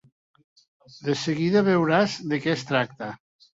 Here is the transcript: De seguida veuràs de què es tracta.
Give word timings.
De 1.09 1.15
seguida 1.25 1.63
veuràs 1.69 2.17
de 2.35 2.43
què 2.47 2.53
es 2.57 2.67
tracta. 2.73 3.15